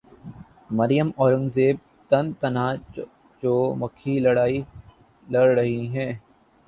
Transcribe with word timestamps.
مریم 0.77 1.07
اورنگزیب 1.19 1.75
تن 2.09 2.25
تنہا 2.39 2.67
چو 3.41 3.53
مکھی 3.79 4.13
لڑائی 4.19 4.59
لڑ 5.27 5.47
رہی 5.57 5.81
ہیں۔ 5.95 6.11